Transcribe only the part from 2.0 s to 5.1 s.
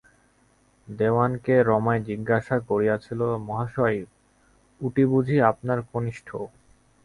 জিজ্ঞাসা করিয়াছিল, মহাশয়, উটি